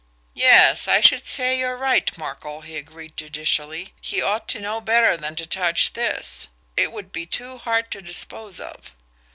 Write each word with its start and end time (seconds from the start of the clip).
"Yes, 0.33 0.87
I 0.87 0.99
should 0.99 1.27
say 1.27 1.59
you're 1.59 1.77
right, 1.77 2.11
Markel," 2.17 2.61
he 2.61 2.75
agreed 2.75 3.15
judicially. 3.15 3.93
"He 4.01 4.19
ought 4.19 4.47
to 4.47 4.59
know 4.59 4.81
better 4.81 5.15
than 5.15 5.35
to 5.35 5.45
touch 5.45 5.93
this. 5.93 6.47
It 6.75 6.85
it 6.85 6.91
would 6.91 7.11
be 7.11 7.27
too 7.27 7.59
hard 7.59 7.91
to 7.91 8.01
dispose 8.01 8.59
of." 8.59 8.95